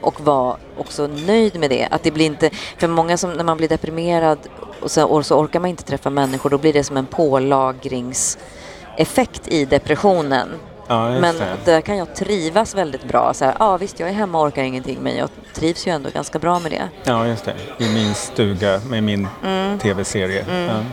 och 0.01 0.21
var 0.21 0.57
också 0.77 1.07
nöjd 1.07 1.59
med 1.59 1.69
det. 1.69 1.87
Att 1.91 2.03
det 2.03 2.11
blir 2.11 2.25
inte, 2.25 2.49
för 2.77 2.87
många 2.87 3.17
som 3.17 3.33
när 3.33 3.43
man 3.43 3.57
blir 3.57 3.69
deprimerad 3.69 4.39
och 4.81 4.91
så, 4.91 5.05
och 5.05 5.25
så 5.25 5.39
orkar 5.39 5.59
man 5.59 5.69
inte 5.69 5.83
träffa 5.83 6.09
människor, 6.09 6.49
då 6.49 6.57
blir 6.57 6.73
det 6.73 6.83
som 6.83 6.97
en 6.97 7.05
pålagringseffekt 7.05 9.47
i 9.47 9.65
depressionen. 9.65 10.49
Ja, 10.87 11.19
men 11.19 11.35
det. 11.35 11.57
där 11.65 11.81
kan 11.81 11.97
jag 11.97 12.15
trivas 12.15 12.75
väldigt 12.75 13.07
bra. 13.07 13.33
Så 13.33 13.45
här, 13.45 13.55
ja, 13.59 13.77
visst, 13.77 13.99
jag 13.99 14.09
är 14.09 14.13
hemma 14.13 14.39
och 14.39 14.47
orkar 14.47 14.63
ingenting, 14.63 14.99
men 15.01 15.15
jag 15.15 15.29
trivs 15.53 15.87
ju 15.87 15.91
ändå 15.91 16.09
ganska 16.09 16.39
bra 16.39 16.59
med 16.59 16.71
det. 16.71 16.89
Ja, 17.03 17.27
just 17.27 17.45
det. 17.45 17.55
I 17.77 17.93
min 17.93 18.13
stuga 18.13 18.81
med 18.89 19.03
min 19.03 19.27
mm. 19.43 19.79
tv-serie. 19.79 20.45
Mm. 20.49 20.69
Ja. 20.69 20.83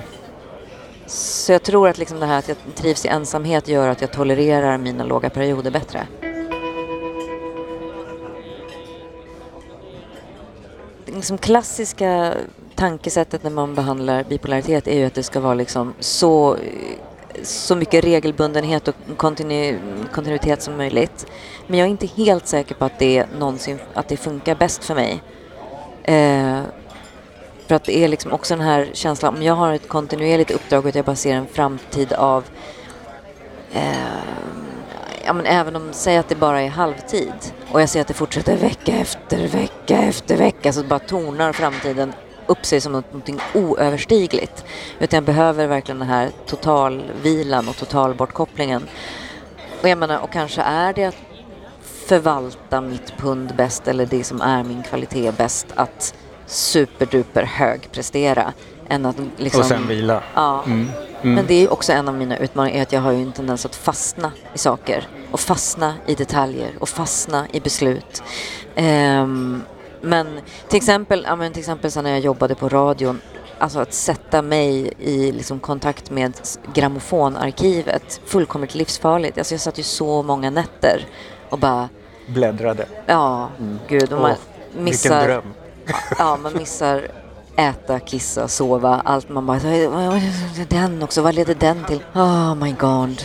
Så 1.07 1.53
jag 1.53 1.63
tror 1.63 1.89
att 1.89 1.99
liksom 1.99 2.21
det 2.21 2.27
här 2.27 2.39
att 2.39 2.49
jag 2.49 2.57
trivs 2.75 3.05
i 3.05 3.09
ensamhet 3.09 3.69
gör 3.69 3.89
att 3.89 4.01
jag 4.01 4.13
tolererar 4.13 4.79
mina 4.79 5.05
låga 5.05 5.31
perioder 5.31 5.71
bättre. 5.71 6.07
Det 11.07 11.13
liksom 11.13 11.39
klassiska 11.39 12.35
tankesättet 12.75 13.43
när 13.43 13.51
man 13.51 13.75
behandlar 13.75 14.25
bipolaritet 14.25 14.89
är 14.89 14.99
ju 14.99 15.05
att 15.05 15.15
det 15.15 15.23
ska 15.23 15.41
vara 15.41 15.55
liksom 15.55 15.95
så, 16.01 16.57
så 17.43 17.77
mycket 17.77 18.05
regelbundenhet 18.05 18.89
och 18.89 18.95
kontinu, 19.17 19.79
kontinuitet 20.13 20.63
som 20.63 20.77
möjligt. 20.77 21.27
Men 21.67 21.79
jag 21.79 21.87
är 21.87 21.91
inte 21.91 22.07
helt 22.07 22.47
säker 22.47 22.75
på 22.75 22.85
att 22.85 22.99
det, 22.99 23.27
någonsin, 23.39 23.79
att 23.95 24.09
det 24.09 24.17
funkar 24.17 24.55
bäst 24.55 24.85
för 24.85 24.95
mig. 24.95 25.23
Eh, 26.03 26.63
för 27.67 27.75
att 27.75 27.85
det 27.85 27.99
är 27.99 28.09
liksom 28.09 28.33
också 28.33 28.55
den 28.55 28.65
här 28.65 28.91
känslan, 28.93 29.37
om 29.37 29.43
jag 29.43 29.55
har 29.55 29.73
ett 29.73 29.89
kontinuerligt 29.89 30.51
uppdrag 30.51 30.83
och 30.85 30.89
att 30.89 30.95
jag 30.95 31.05
bara 31.05 31.17
ser 31.17 31.35
en 31.35 31.47
framtid 31.47 32.13
av 32.13 32.45
eh, 33.73 33.83
ja, 35.25 35.33
men 35.33 35.47
även 35.47 35.77
om, 35.77 35.89
säg 35.93 36.17
att 36.17 36.29
det 36.29 36.35
bara 36.35 36.63
är 36.63 36.69
halvtid 36.69 37.33
och 37.73 37.81
jag 37.81 37.89
ser 37.89 38.01
att 38.01 38.09
det 38.09 38.15
fortsätter 38.15 38.57
vecka 38.57 38.93
efter 38.93 39.49
vecka 39.49 39.99
efter 39.99 40.37
vecka 40.37 40.73
så 40.73 40.83
bara 40.83 40.99
tonar 40.99 41.53
framtiden 41.53 42.13
upp 42.51 42.67
sig 42.67 42.81
som 42.81 42.93
något, 42.93 43.31
oöverstigligt. 43.55 44.65
Utan 44.99 45.17
jag 45.17 45.25
behöver 45.25 45.67
verkligen 45.67 45.99
den 45.99 46.09
här 46.09 46.31
totalvilan 46.47 47.69
och 47.69 47.77
totalbortkopplingen. 47.77 48.89
Och 49.83 49.89
jag 49.89 49.99
menar, 49.99 50.19
och 50.19 50.33
kanske 50.33 50.63
är 50.63 50.93
det 50.93 51.05
att 51.05 51.17
förvalta 51.83 52.81
mitt 52.81 53.17
pund 53.17 53.55
bäst 53.57 53.89
eller 53.89 54.07
det 54.07 54.25
som 54.25 54.41
är 54.41 54.65
min 54.65 54.83
kvalitet 54.83 55.33
bäst 55.33 55.67
att 55.75 56.15
superduper 56.47 57.43
högprestera. 57.43 58.53
Än 58.89 59.07
att 59.07 59.17
liksom, 59.37 59.61
och 59.61 59.67
sen 59.67 59.89
vila. 59.89 60.23
Ja. 60.35 60.63
Mm. 60.67 60.89
Mm. 61.23 61.35
Men 61.35 61.47
det 61.47 61.55
är 61.55 61.73
också 61.73 61.93
en 61.93 62.09
av 62.09 62.15
mina 62.15 62.37
utmaningar, 62.37 62.79
är 62.79 62.83
att 62.83 62.93
jag 62.93 63.01
har 63.01 63.13
ju 63.13 63.23
en 63.23 63.33
tendens 63.33 63.67
att 63.67 63.77
fastna 63.77 64.33
i 64.55 64.59
saker. 64.59 65.09
Och 65.31 65.41
fastna 65.41 65.95
i 66.07 66.15
detaljer 66.15 66.71
och 66.79 66.89
fastna 66.89 67.47
i 67.53 67.61
beslut. 67.61 68.23
Um, 68.77 69.63
men 70.01 70.41
till 70.69 70.77
exempel, 70.77 71.25
ja, 71.29 71.37
men 71.37 71.53
till 71.53 71.61
exempel 71.61 71.91
så 71.91 72.03
när 72.03 72.11
jag 72.11 72.21
jobbade 72.21 72.55
på 72.55 72.69
radion, 72.69 73.21
alltså 73.59 73.79
att 73.79 73.93
sätta 73.93 74.43
mig 74.43 74.93
i 74.99 75.33
liksom, 75.33 75.61
kontakt 75.61 76.11
med 76.11 76.33
grammofonarkivet, 76.75 78.21
fullkomligt 78.27 78.75
livsfarligt. 78.75 79.39
Alltså 79.39 79.55
jag 79.55 79.61
satt 79.61 79.79
ju 79.79 79.83
så 79.83 80.23
många 80.23 80.51
nätter 80.51 81.07
och 81.49 81.59
bara... 81.59 81.89
Bläddrade. 82.27 82.87
Ja, 83.07 83.49
mm. 83.59 83.79
gud. 83.89 84.13
Och 84.13 84.21
man 84.21 84.31
oh, 84.31 84.37
missar, 84.83 85.11
vilken 85.11 85.29
dröm. 85.29 85.55
Ja, 86.19 86.37
man 86.43 86.53
missar 86.57 87.09
äta, 87.57 88.01
kissa, 88.01 88.49
sova, 88.49 89.03
allt. 89.05 89.29
Man 89.29 89.47
bara, 89.47 89.59
den 90.69 91.03
också, 91.03 91.23
vad 91.23 91.35
leder 91.35 91.55
den 91.55 91.85
till? 91.85 92.03
Oh 92.15 92.55
my 92.55 92.73
god. 92.73 93.23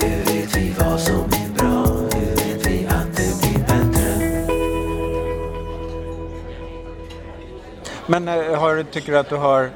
Hur 0.00 0.24
vet 0.24 0.56
vi 0.56 0.74
vad 0.78 1.00
som 1.00 1.31
Men 8.12 8.28
eh, 8.28 8.54
har, 8.54 8.82
tycker 8.82 9.12
du 9.12 9.18
att 9.18 9.28
du 9.28 9.36
har 9.36 9.70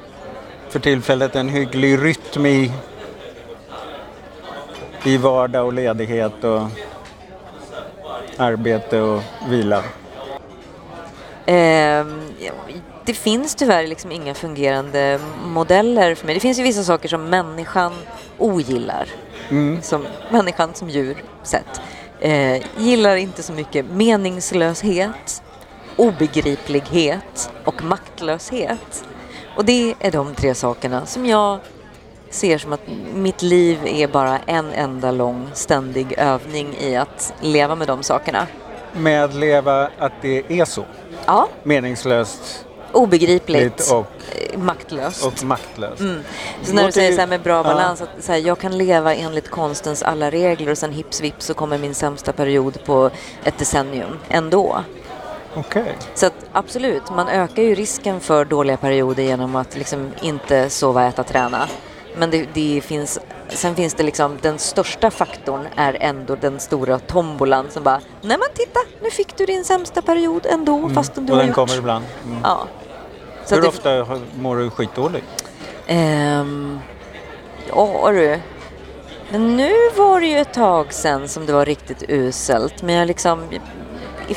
för 0.69 0.79
tillfället 0.79 1.35
en 1.35 1.49
hygglig 1.49 2.03
rytm 2.03 2.45
i, 2.45 2.71
i 5.03 5.17
vardag 5.17 5.65
och 5.65 5.73
ledighet 5.73 6.43
och 6.43 6.61
arbete 8.37 9.01
och 9.01 9.21
vila? 9.49 9.83
Eh, 11.45 12.05
det 13.05 13.13
finns 13.13 13.55
tyvärr 13.55 13.87
liksom 13.87 14.11
inga 14.11 14.33
fungerande 14.33 15.19
modeller 15.45 16.15
för 16.15 16.25
mig. 16.25 16.35
Det 16.35 16.41
finns 16.41 16.59
ju 16.59 16.63
vissa 16.63 16.83
saker 16.83 17.09
som 17.09 17.29
människan 17.29 17.93
ogillar. 18.37 19.07
Mm. 19.49 19.81
Som 19.81 20.07
människan 20.31 20.73
som 20.73 20.89
djur 20.89 21.23
sett. 21.43 21.81
Eh, 22.19 22.63
gillar 22.77 23.15
inte 23.15 23.43
så 23.43 23.53
mycket 23.53 23.85
meningslöshet, 23.85 25.43
obegriplighet 25.97 27.51
och 27.65 27.83
maktlöshet. 27.83 29.05
Och 29.55 29.65
det 29.65 29.95
är 29.99 30.11
de 30.11 30.35
tre 30.35 30.55
sakerna 30.55 31.05
som 31.05 31.25
jag 31.25 31.59
ser 32.29 32.57
som 32.57 32.73
att 32.73 32.81
mitt 33.13 33.41
liv 33.41 33.79
är 33.85 34.07
bara 34.07 34.39
en 34.39 34.71
enda 34.71 35.11
lång 35.11 35.49
ständig 35.53 36.13
övning 36.17 36.75
i 36.79 36.95
att 36.95 37.33
leva 37.41 37.75
med 37.75 37.87
de 37.87 38.03
sakerna. 38.03 38.47
Med 38.93 39.23
att 39.23 39.33
leva 39.35 39.89
att 39.97 40.13
det 40.21 40.59
är 40.59 40.65
så? 40.65 40.85
Ja. 41.25 41.47
Meningslöst. 41.63 42.65
Obegripligt. 42.91 43.91
Och, 43.91 44.07
eh, 44.51 44.59
maktlöst. 44.59 45.25
Och 45.25 45.43
maktlöst. 45.43 45.99
Mm. 45.99 46.23
Så 46.63 46.73
när 46.73 46.85
du 46.85 46.91
säger 46.91 47.11
så 47.11 47.19
här 47.19 47.27
med 47.27 47.41
bra 47.41 47.63
balans, 47.63 47.99
ja. 47.99 48.05
att 48.17 48.23
så 48.23 48.31
här, 48.31 48.39
jag 48.39 48.59
kan 48.59 48.77
leva 48.77 49.15
enligt 49.15 49.49
konstens 49.49 50.03
alla 50.03 50.31
regler 50.31 50.71
och 50.71 50.77
sen 50.77 50.91
hips 50.91 51.21
vips 51.21 51.45
så 51.45 51.53
kommer 51.53 51.77
min 51.77 51.95
sämsta 51.95 52.33
period 52.33 52.85
på 52.85 53.09
ett 53.43 53.57
decennium 53.57 54.19
ändå. 54.29 54.83
Okay. 55.59 55.93
Så 56.13 56.25
att, 56.25 56.45
absolut, 56.51 57.09
man 57.09 57.27
ökar 57.27 57.63
ju 57.63 57.75
risken 57.75 58.19
för 58.19 58.45
dåliga 58.45 58.77
perioder 58.77 59.23
genom 59.23 59.55
att 59.55 59.75
liksom 59.75 60.11
inte 60.21 60.69
sova, 60.69 61.07
äta, 61.07 61.23
träna. 61.23 61.67
Men 62.17 62.31
det, 62.31 62.47
det, 62.53 62.81
finns, 62.81 63.19
sen 63.49 63.75
finns 63.75 63.93
det 63.93 64.03
liksom, 64.03 64.37
den 64.41 64.59
största 64.59 65.11
faktorn 65.11 65.67
är 65.75 65.97
ändå 65.99 66.35
den 66.35 66.59
stora 66.59 66.99
tombolan 66.99 67.65
som 67.69 67.83
bara, 67.83 68.01
nej 68.21 68.37
men 68.37 68.47
titta, 68.53 68.79
nu 69.01 69.11
fick 69.11 69.37
du 69.37 69.45
din 69.45 69.63
sämsta 69.63 70.01
period 70.01 70.45
ändå 70.45 70.77
mm. 70.77 70.95
fastän 70.95 71.25
du 71.25 71.31
Och 71.31 71.37
har 71.37 71.43
den 71.43 71.47
gjort. 71.47 71.55
kommer 71.55 71.77
ibland. 71.77 72.05
Mm. 72.25 72.37
Ja. 72.43 72.67
Så 73.45 73.55
Hur 73.55 73.67
ofta 73.67 74.19
mår 74.39 74.55
du 74.55 74.69
skitdåligt? 74.69 75.25
Um, 75.89 76.79
ja 77.69 78.11
du. 78.11 78.39
Men 79.29 79.57
nu 79.57 79.73
var 79.97 80.21
det 80.21 80.27
ju 80.27 80.37
ett 80.37 80.53
tag 80.53 80.93
sedan 80.93 81.27
som 81.27 81.45
det 81.45 81.53
var 81.53 81.65
riktigt 81.65 82.03
uselt. 82.07 82.81
Men 82.81 82.95
jag 82.95 83.07
liksom... 83.07 83.43
I, 83.53 83.59
ja, 84.27 84.35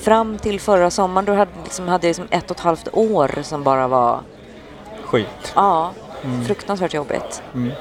fram 0.00 0.38
till 0.38 0.60
förra 0.60 0.90
sommaren 0.90 1.24
då 1.24 1.32
hade, 1.32 1.50
liksom, 1.64 1.88
hade 1.88 2.06
jag 2.06 2.10
liksom 2.10 2.26
ett 2.30 2.50
och 2.50 2.56
ett 2.56 2.62
halvt 2.62 2.88
år 2.92 3.42
som 3.42 3.62
bara 3.62 3.88
var... 3.88 4.20
Skit? 5.04 5.52
Ja. 5.54 5.90
Mm. 6.24 6.44
Fruktansvärt 6.44 6.94
jobbigt. 6.94 7.42
Mm. 7.54 7.72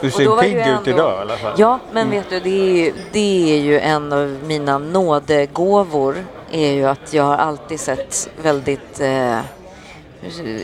Du 0.00 0.10
ser 0.10 0.40
pigg 0.40 0.56
ändå... 0.56 0.80
ut 0.80 0.88
idag 0.88 1.18
i 1.18 1.20
alla 1.20 1.36
fall. 1.36 1.54
Ja, 1.56 1.78
men 1.92 2.06
mm. 2.06 2.18
vet 2.18 2.30
du, 2.30 2.40
det 2.40 2.60
är, 2.60 2.84
ju, 2.84 2.94
det 3.12 3.52
är 3.52 3.60
ju 3.60 3.80
en 3.80 4.12
av 4.12 4.38
mina 4.46 4.78
nådegåvor. 4.78 6.24
är 6.50 6.72
ju 6.72 6.84
att 6.84 7.12
jag 7.12 7.24
har 7.24 7.36
alltid 7.36 7.80
sett 7.80 8.30
väldigt 8.42 9.00
eh, 9.00 9.38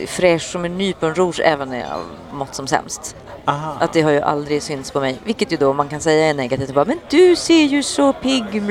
fräsch 0.07 0.51
som 0.51 0.65
en 0.65 0.77
nyponros 0.77 1.39
även 1.39 1.69
när 1.69 1.79
jag 1.79 1.99
mått 2.31 2.55
som 2.55 2.67
sämst. 2.67 3.15
Aha. 3.45 3.77
Att 3.79 3.93
det 3.93 4.01
har 4.01 4.11
ju 4.11 4.19
aldrig 4.19 4.63
synts 4.63 4.91
på 4.91 4.99
mig, 4.99 5.19
vilket 5.23 5.51
ju 5.51 5.57
då 5.57 5.73
man 5.73 5.89
kan 5.89 6.01
säga 6.01 6.29
är 6.29 6.33
negativt. 6.33 6.73
Bara, 6.73 6.85
men 6.85 6.99
du 7.09 7.35
ser 7.35 7.63
ju 7.63 7.83
så 7.83 8.13
pigg 8.13 8.61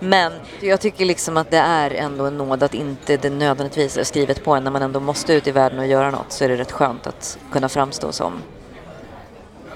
Men 0.00 0.32
jag 0.60 0.80
tycker 0.80 1.04
liksom 1.04 1.36
att 1.36 1.50
det 1.50 1.58
är 1.58 1.90
ändå 1.90 2.24
en 2.24 2.38
nåd 2.38 2.62
att 2.62 2.74
inte 2.74 3.16
det 3.16 3.30
nödvändigtvis 3.30 3.96
är 3.96 4.04
skrivet 4.04 4.44
på 4.44 4.54
en. 4.54 4.64
När 4.64 4.70
man 4.70 4.82
ändå 4.82 5.00
måste 5.00 5.32
ut 5.32 5.46
i 5.46 5.50
världen 5.50 5.78
och 5.78 5.86
göra 5.86 6.10
något 6.10 6.32
så 6.32 6.44
är 6.44 6.48
det 6.48 6.56
rätt 6.56 6.72
skönt 6.72 7.06
att 7.06 7.38
kunna 7.52 7.68
framstå 7.68 8.12
som 8.12 8.32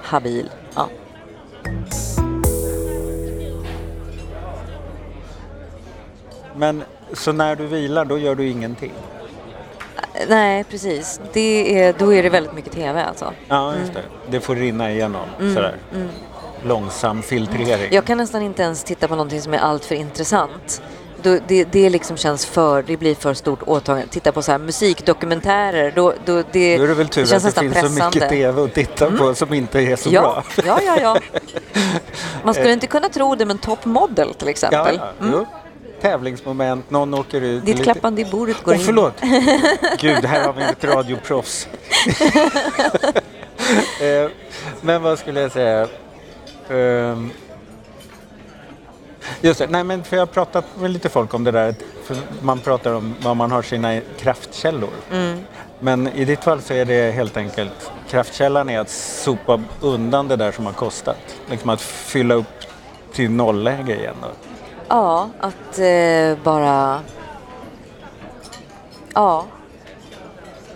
habil. 0.02 0.50
Ja. 0.74 0.88
Men 6.56 6.84
så 7.12 7.32
när 7.32 7.56
du 7.56 7.66
vilar 7.66 8.04
då 8.04 8.18
gör 8.18 8.34
du 8.34 8.48
ingenting? 8.48 8.92
Nej, 10.28 10.64
precis. 10.64 11.20
Det 11.32 11.82
är, 11.82 11.94
då 11.98 12.14
är 12.14 12.22
det 12.22 12.28
väldigt 12.28 12.52
mycket 12.52 12.72
TV 12.72 13.02
alltså. 13.04 13.32
Ja, 13.48 13.74
just 13.76 13.90
mm. 13.90 14.02
det. 14.02 14.30
Det 14.30 14.40
får 14.40 14.54
rinna 14.54 14.92
igenom 14.92 15.26
mm. 15.40 15.54
sådär. 15.54 15.76
Mm. 15.94 16.08
Långsam 16.64 17.22
filtrering. 17.22 17.88
Jag 17.90 18.04
kan 18.04 18.18
nästan 18.18 18.42
inte 18.42 18.62
ens 18.62 18.84
titta 18.84 19.08
på 19.08 19.14
någonting 19.14 19.40
som 19.42 19.54
är 19.54 19.58
alltför 19.58 19.94
intressant. 19.94 20.82
då, 21.22 21.38
det, 21.48 21.64
det 21.64 21.90
liksom 21.90 22.16
känns 22.16 22.46
för, 22.46 22.82
det 22.82 22.96
blir 22.96 23.14
för 23.14 23.34
stort 23.34 23.62
åtagande. 23.66 24.08
Titta 24.08 24.32
på 24.32 24.42
så 24.42 24.52
här 24.52 24.58
musikdokumentärer, 24.58 25.92
då, 25.96 26.14
då, 26.24 26.42
det, 26.52 26.76
Då 26.76 26.84
är 26.84 26.88
det 26.88 26.94
väl 26.94 27.08
tur 27.08 27.26
det 27.26 27.36
att 27.36 27.42
det 27.42 27.50
finns 27.52 27.54
så 27.54 27.60
mycket 27.62 27.72
pressande. 27.72 28.18
Mm. 28.18 28.28
tv 28.30 28.62
att 28.62 28.74
titta 28.74 29.10
på 29.10 29.34
som 29.34 29.54
inte 29.54 29.80
är 29.80 29.96
så 29.96 30.08
ja, 30.12 30.42
bra. 30.56 30.64
ja, 30.66 30.80
ja, 30.82 31.00
ja. 31.00 31.40
Man 32.44 32.54
skulle 32.54 32.72
inte 32.72 32.86
kunna 32.86 33.08
tro 33.08 33.34
det 33.34 33.46
med 33.46 33.54
en 33.54 33.58
top 33.58 33.84
model 33.84 34.34
till 34.34 34.46
Ja, 34.46 34.50
exempel. 34.50 35.00
ja, 35.00 35.12
jo. 35.32 35.46
Tävlingsmoment, 36.02 36.90
någon 36.90 37.14
åker 37.14 37.40
ut. 37.40 37.64
Ditt 37.64 37.78
lite- 37.78 37.92
klappande 37.92 38.20
i 38.22 38.24
bordet 38.24 38.62
går 38.62 38.72
Åh, 38.72 38.78
in. 38.78 38.84
förlåt. 38.84 39.14
Gud, 40.00 40.24
här 40.24 40.46
har 40.46 40.52
vi 40.52 40.62
ett 40.62 40.84
radioproffs. 40.84 41.68
Eh, 44.00 44.30
Men 44.80 45.02
vad 45.02 45.18
skulle 45.18 45.40
jag 45.40 45.52
säga? 45.52 45.88
Ehm, 46.70 47.30
Just 49.40 49.58
det, 49.58 49.66
nej 49.66 49.84
men 49.84 50.04
för 50.04 50.16
jag 50.16 50.20
har 50.20 50.26
pratat 50.26 50.64
med 50.80 50.90
lite 50.90 51.08
folk 51.08 51.34
om 51.34 51.44
det 51.44 51.50
där. 51.50 51.74
För 52.04 52.16
man 52.42 52.58
pratar 52.58 52.94
om 52.94 53.14
var 53.22 53.34
man 53.34 53.50
har 53.50 53.62
sina 53.62 54.00
kraftkällor. 54.18 54.90
Mm. 55.12 55.38
Men 55.80 56.08
i 56.08 56.24
ditt 56.24 56.44
fall 56.44 56.62
så 56.62 56.74
är 56.74 56.84
det 56.84 57.10
helt 57.12 57.36
enkelt 57.36 57.90
kraftkällan 58.10 58.68
är 58.68 58.80
att 58.80 58.90
sopa 58.90 59.62
undan 59.80 60.28
det 60.28 60.36
där 60.36 60.52
som 60.52 60.66
har 60.66 60.72
kostat. 60.72 61.18
Liksom 61.50 61.70
att 61.70 61.80
fylla 61.80 62.34
upp 62.34 62.46
till 63.12 63.30
nollläge 63.30 63.96
igen. 63.96 64.14
Då. 64.22 64.28
Ja, 64.92 65.30
att 65.40 65.78
eh, 65.78 66.44
bara... 66.44 67.00
Ja. 69.14 69.46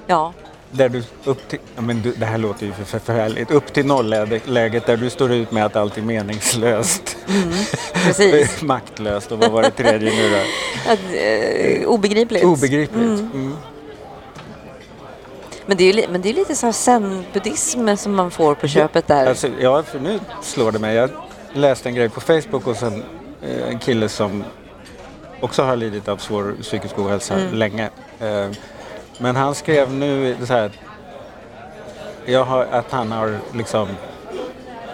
Ja. 0.06 0.32
Där 0.70 0.88
du 0.88 1.02
upp 1.24 1.48
till, 1.48 1.58
ja, 1.76 1.82
men 1.82 2.02
du, 2.02 2.12
det 2.12 2.26
här 2.26 2.38
låter 2.38 2.66
ju 2.66 2.72
för 2.72 2.84
för 2.84 2.98
förfärligt. 2.98 3.50
Upp 3.50 3.72
till 3.72 3.86
nollläget 3.86 4.86
där 4.86 4.96
du 4.96 5.10
står 5.10 5.32
ut 5.32 5.50
med 5.50 5.64
att 5.64 5.76
allt 5.76 5.98
är 5.98 6.02
meningslöst. 6.02 7.16
Precis. 7.94 8.62
Maktlöst 8.62 9.32
och 9.32 9.38
vad 9.38 9.50
var 9.50 9.62
det 9.62 9.70
tredje 9.70 10.10
nu 10.10 10.30
då? 10.30 10.42
Att, 10.92 11.00
eh, 11.14 11.88
obegripligt. 11.88 12.44
Obegripligt. 12.44 13.20
Mm. 13.20 13.56
Men 15.66 15.76
det 15.76 15.84
är 15.84 15.92
ju 15.92 16.08
men 16.08 16.22
det 16.22 16.28
är 16.28 16.34
lite 16.34 16.54
så 16.54 16.66
här 16.66 16.72
zen-buddhism 16.72 17.96
som 17.96 18.14
man 18.14 18.30
får 18.30 18.54
på 18.54 18.68
köpet 18.68 19.06
där. 19.06 19.26
Alltså, 19.26 19.48
ja, 19.60 19.82
för 19.82 20.00
nu 20.00 20.20
slår 20.42 20.72
det 20.72 20.78
mig. 20.78 20.94
Jag 20.94 21.10
läste 21.52 21.88
en 21.88 21.94
grej 21.94 22.08
på 22.08 22.20
Facebook 22.20 22.66
och 22.66 22.76
sen 22.76 23.04
en 23.68 23.78
kille 23.78 24.08
som 24.08 24.44
också 25.40 25.62
har 25.62 25.76
lidit 25.76 26.08
av 26.08 26.16
svår 26.16 26.54
psykisk 26.62 26.98
ohälsa 26.98 27.34
Mm. 27.34 27.54
länge. 27.54 27.90
Eh, 28.20 28.48
men 29.18 29.36
han 29.36 29.54
skrev 29.54 29.92
nu 29.92 30.36
så 30.46 30.52
här 30.52 30.70
har, 32.34 32.64
att 32.70 32.92
han 32.92 33.12
har 33.12 33.38
liksom 33.54 33.88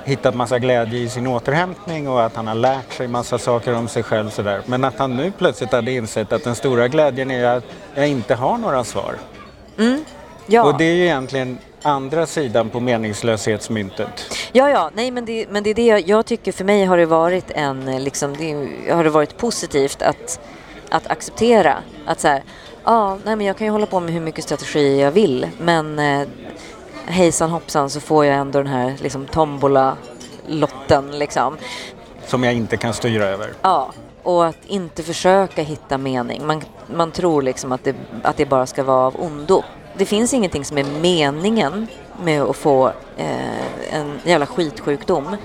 hittat 0.04 0.35
massa 0.35 0.59
glädje 0.59 0.99
i 1.00 1.09
sin 1.09 1.26
återhämtning 1.26 2.09
och 2.09 2.23
att 2.25 2.37
han 2.37 2.47
har 2.47 2.54
lärt 2.54 2.92
sig 2.92 3.09
massa 3.09 3.38
saker 3.38 3.75
om 3.75 3.88
sig 3.88 4.02
själv. 4.02 4.30
Så 4.30 4.42
där. 4.42 4.62
Men 4.66 4.85
att 4.85 4.99
han 4.99 5.16
nu 5.16 5.32
plötsligt 5.38 5.73
hade 5.73 5.92
insett 5.92 6.32
att 6.32 6.44
den 6.44 6.54
stora 6.54 6.88
glädjen 6.88 7.30
är 7.30 7.44
att 7.44 7.64
jag 7.94 8.09
inte 8.09 8.35
har 8.35 8.59
några 8.59 8.85
svar. 8.85 9.14
ja. 10.47 10.62
Och 10.62 10.78
det 10.78 10.85
är 10.85 10.94
ju 10.94 11.04
egentligen 11.04 11.59
andra 11.83 12.27
sidan 12.27 12.71
på 12.71 12.81
meningslöshetsmyntet. 12.81 14.35
ja, 14.53 14.71
ja, 14.71 14.91
nej 14.95 15.11
men 15.11 15.25
det, 15.25 15.47
men 15.51 15.62
det 15.62 15.71
är 15.71 15.75
det 15.75 15.87
jag, 15.87 16.09
jag 16.09 16.27
tycker 16.27 16.53
för 16.53 16.65
mig 16.65 16.85
har 16.85 16.97
det 16.97 17.07
varit 17.07 17.51
en, 17.51 17.89
eh, 17.89 18.01
liksom, 18.01 18.37
det 18.37 18.53
har 18.93 19.05
det 19.05 19.11
varit 19.11 19.37
positivt 19.37 20.03
att, 20.03 20.41
att 20.91 21.11
acceptera 21.11 21.77
att 22.07 22.21
så 22.21 22.29
här, 22.29 22.43
ja, 22.85 23.19
nej 23.25 23.37
men 23.37 23.47
jag 23.47 23.57
kan 23.57 23.67
ju 23.67 23.71
hålla 23.71 23.87
på 23.87 24.01
med 24.01 24.15
hur 24.15 24.21
mycket 24.21 24.45
strategi 24.45 25.01
jag 25.01 25.11
vill, 25.11 25.47
men 25.59 25.99
eh, 25.99 26.29
hejsan 27.07 27.51
hoppsan 27.51 27.91
så 27.91 28.01
får 28.01 28.25
jag 28.25 28.37
ändå 28.37 28.59
den 28.59 28.73
här 28.73 28.95
liksom 29.01 29.27
tombola-lotten 29.27 31.19
liksom. 31.19 31.57
Som 32.27 32.45
jag 32.45 32.55
inte 32.55 32.77
kan 32.77 32.95
styra 32.95 33.25
över. 33.25 33.53
Ja, 33.62 33.93
och 34.23 34.47
att 34.47 34.65
inte 34.67 35.03
försöka 35.03 35.62
hitta 35.62 35.99
mening. 35.99 36.47
Man, 36.47 36.62
man 36.95 37.11
tror 37.11 37.43
liksom 37.43 37.73
att 37.73 37.85
det, 37.85 37.95
att 38.23 38.37
det 38.37 38.47
bara 38.47 38.67
ska 38.67 38.83
vara 38.83 39.07
av 39.07 39.21
ondo. 39.21 39.62
Det 40.03 40.07
finns 40.07 40.35
ingenting 40.35 40.65
som 40.65 40.79
är 40.79 40.85
meningen 40.85 41.87
med 42.23 42.43
att 42.43 42.57
få 42.57 42.87
eh, 43.17 43.95
en 43.95 44.21
jävla 44.25 44.47
skitsjukdom. 44.47 45.37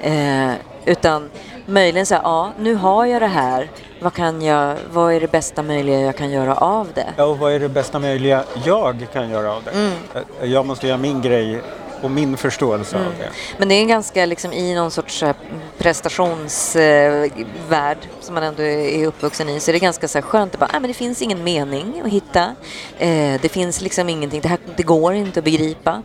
Eh, 0.00 0.50
utan 0.84 1.30
möjligen 1.66 2.06
så 2.06 2.14
här, 2.14 2.22
ja, 2.22 2.50
nu 2.58 2.74
har 2.74 3.06
jag 3.06 3.22
det 3.22 3.26
här. 3.26 3.70
Vad, 4.00 4.12
kan 4.14 4.42
jag, 4.42 4.76
vad 4.92 5.12
är 5.14 5.20
det 5.20 5.30
bästa 5.32 5.62
möjliga 5.62 6.00
jag 6.00 6.16
kan 6.16 6.30
göra 6.30 6.54
av 6.54 6.88
det? 6.94 7.06
Ja, 7.16 7.24
och 7.24 7.38
vad 7.38 7.52
är 7.52 7.60
det 7.60 7.68
bästa 7.68 7.98
möjliga 7.98 8.44
jag 8.64 8.96
kan 9.12 9.30
göra 9.30 9.52
av 9.52 9.62
det? 9.64 9.70
Mm. 9.70 9.92
Eh, 10.40 10.50
Jag 10.52 10.66
måste 10.66 10.86
göra 10.86 10.98
min 10.98 11.20
grej 11.22 11.60
och 12.04 12.10
min 12.10 12.36
förståelse 12.36 12.96
Mm. 12.96 13.08
av 13.08 13.14
det. 13.18 13.30
Men 13.58 13.68
det 13.68 13.74
är 13.74 13.84
ganska, 13.84 14.26
liksom, 14.26 14.52
i 14.52 14.74
någon 14.74 14.90
sorts 14.90 15.22
här 15.22 15.34
prestationsvärld 15.78 17.98
eh, 18.00 18.06
som 18.20 18.34
man 18.34 18.42
ändå 18.44 18.62
är 18.62 19.06
uppvuxen 19.06 19.48
i 19.48 19.60
så 19.60 19.70
är 19.70 19.72
det 19.72 19.78
ganska 19.78 20.08
så 20.08 20.18
här 20.18 20.22
skönt 20.22 20.54
att 20.54 20.60
bara, 20.60 20.70
ah, 20.72 20.80
men 20.80 20.88
det 20.88 20.94
finns 20.94 21.22
ingen 21.22 21.44
mening 21.44 22.02
att 22.04 22.12
hitta. 22.12 22.54
Eh, 22.98 23.40
det 23.40 23.48
finns 23.48 23.80
liksom 23.80 24.08
ingenting, 24.08 24.40
det, 24.40 24.48
här, 24.48 24.58
det 24.76 24.82
går 24.82 25.14
inte 25.14 25.40
att 25.40 25.44
begripa. 25.44 26.02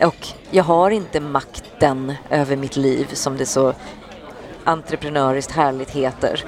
Och 0.00 0.26
jag 0.50 0.64
har 0.64 0.90
inte 0.90 1.20
makten 1.20 2.14
över 2.30 2.56
mitt 2.56 2.76
liv 2.76 3.06
som 3.12 3.36
det 3.36 3.46
så 3.46 3.74
entreprenöriskt 4.64 5.52
härligt 5.52 5.90
heter. 5.90 6.44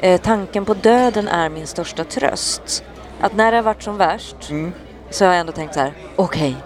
Eh, 0.00 0.20
tanken 0.20 0.64
på 0.64 0.74
döden 0.74 1.28
är 1.28 1.48
min 1.48 1.66
största 1.66 2.04
tröst. 2.04 2.84
Att 3.20 3.36
när 3.36 3.50
det 3.50 3.58
har 3.58 3.62
varit 3.62 3.82
som 3.82 3.96
värst 3.96 4.36
så 5.10 5.24
har 5.24 5.32
jag 5.32 5.40
ändå 5.40 5.52
tänkt 5.52 5.74
så 5.74 5.80
här, 5.80 5.92
okej, 6.16 6.56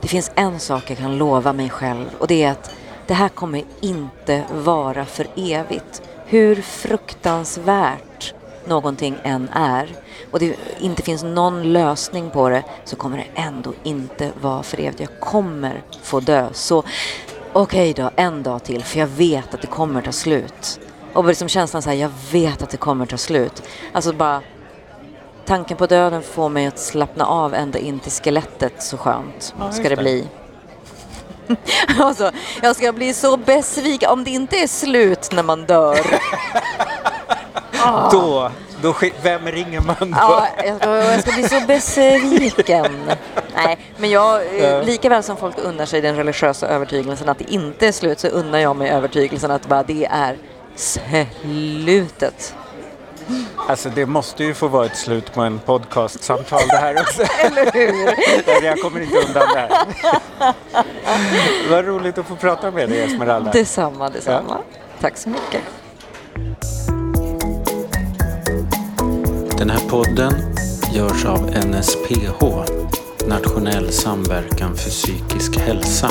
det 0.00 0.08
finns 0.08 0.32
en 0.34 0.60
sak 0.60 0.90
jag 0.90 0.98
kan 0.98 1.18
lova 1.18 1.52
mig 1.52 1.70
själv 1.70 2.06
och 2.18 2.26
det 2.26 2.42
är 2.42 2.50
att 2.50 2.74
det 3.06 3.14
här 3.14 3.28
kommer 3.28 3.64
inte 3.80 4.44
vara 4.52 5.04
för 5.04 5.26
evigt. 5.36 6.02
Hur 6.26 6.62
fruktansvärt 6.62 8.34
någonting 8.66 9.18
än 9.22 9.48
är 9.52 9.88
och 10.30 10.38
det 10.38 10.56
inte 10.80 11.02
finns 11.02 11.22
någon 11.22 11.72
lösning 11.72 12.30
på 12.30 12.48
det 12.48 12.64
så 12.84 12.96
kommer 12.96 13.16
det 13.16 13.40
ändå 13.40 13.72
inte 13.82 14.32
vara 14.40 14.62
för 14.62 14.80
evigt. 14.80 15.00
Jag 15.00 15.20
kommer 15.20 15.82
få 16.02 16.20
dö. 16.20 16.48
Så 16.52 16.84
okej 17.52 17.92
då, 17.92 18.10
en 18.16 18.42
dag 18.42 18.64
till 18.64 18.84
för 18.84 18.98
jag 18.98 19.06
vet 19.06 19.54
att 19.54 19.60
det 19.60 19.66
kommer 19.66 20.02
ta 20.02 20.12
slut. 20.12 20.80
Och 21.12 21.24
liksom 21.24 21.48
känslan 21.48 21.82
så 21.82 21.90
här, 21.90 21.96
jag 21.96 22.10
vet 22.32 22.62
att 22.62 22.70
det 22.70 22.76
kommer 22.76 23.06
ta 23.06 23.16
slut. 23.16 23.62
Alltså 23.92 24.12
bara 24.12 24.40
Tanken 25.46 25.76
på 25.76 25.86
döden 25.86 26.22
får 26.22 26.48
mig 26.48 26.66
att 26.66 26.78
slappna 26.78 27.26
av 27.26 27.54
ända 27.54 27.78
in 27.78 27.98
till 28.00 28.12
skelettet 28.12 28.82
så 28.82 28.96
skönt 28.96 29.54
Ja, 29.58 29.72
ska 29.72 29.82
det 29.82 29.88
det. 29.88 29.96
bli. 30.02 30.28
alltså, 31.98 32.30
jag 32.62 32.76
ska 32.76 32.92
bli 32.92 33.14
så 33.14 33.36
besviken 33.36 34.10
om 34.10 34.24
det 34.24 34.30
inte 34.30 34.56
är 34.56 34.66
slut 34.66 35.32
när 35.32 35.42
man 35.42 35.66
dör. 35.66 35.98
Då, 38.12 38.50
då, 38.82 38.92
sk- 38.92 39.12
vem 39.22 39.46
ringer 39.46 39.80
man 39.80 39.96
då? 40.00 40.16
Ja, 40.20 40.46
jag 40.64 40.76
ska, 40.76 40.96
jag 40.96 41.20
ska 41.22 41.32
bli 41.32 41.48
så 41.48 41.60
besviken. 41.66 42.86
Nej, 43.54 43.78
men 43.96 44.10
jag, 44.10 44.58
eh, 44.58 44.82
lika 44.84 45.08
väl 45.08 45.22
som 45.22 45.36
folk 45.36 45.58
unnar 45.58 45.86
sig 45.86 46.00
den 46.00 46.16
religiösa 46.16 46.68
övertygelsen 46.68 47.28
att 47.28 47.38
det 47.38 47.52
inte 47.52 47.86
är 47.88 47.92
slut 47.92 48.20
så 48.20 48.28
unnar 48.28 48.58
jag 48.58 48.76
mig 48.76 48.90
övertygelsen 48.90 49.50
att 49.50 49.66
bara 49.68 49.82
det 49.82 50.04
är 50.10 50.36
slutet. 50.74 52.54
Alltså 53.68 53.90
det 53.94 54.06
måste 54.06 54.44
ju 54.44 54.54
få 54.54 54.68
vara 54.68 54.86
ett 54.86 54.96
slut 54.96 55.34
på 55.34 55.40
en 55.40 55.58
podcastsamtal 55.58 56.60
det 56.68 56.76
här 56.76 57.00
också. 57.00 57.22
Eller 57.40 57.72
hur? 57.72 58.64
jag 58.66 58.80
kommer 58.80 59.00
inte 59.00 59.18
undan 59.18 59.48
det 59.54 59.58
här. 59.58 59.86
Vad 61.70 61.84
roligt 61.84 62.18
att 62.18 62.26
få 62.26 62.36
prata 62.36 62.70
med 62.70 62.88
dig 62.88 63.00
Esmeralda. 63.02 63.50
Detsamma, 63.50 64.08
detsamma. 64.10 64.58
Tack 65.00 65.16
så 65.16 65.28
mycket. 65.28 65.60
Den 69.58 69.70
här 69.70 69.88
podden 69.88 70.32
görs 70.92 71.24
av 71.24 71.50
NSPH, 71.66 72.44
Nationell 73.26 73.92
samverkan 73.92 74.76
för 74.76 74.90
psykisk 74.90 75.58
hälsa. 75.60 76.10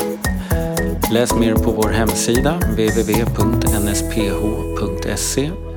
Läs 1.12 1.34
mer 1.34 1.56
på 1.56 1.72
vår 1.72 1.90
hemsida 1.90 2.52
www.nsph.se 2.54 3.32